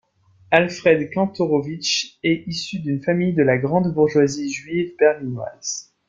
[0.49, 5.93] Alfred Kantorowicz est issu d'une famille de la grande bourgeoisie juive berlinoise.